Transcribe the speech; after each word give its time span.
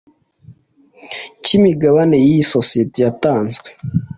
cy 1.43 1.51
imigabane 1.57 2.17
y 2.27 2.29
isosiyete 2.41 2.97
yatanzwe 3.05 3.67